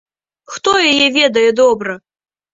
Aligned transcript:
Хто 0.53 0.73
яе 0.91 1.07
ведае 1.19 1.45
добра? 1.61 1.99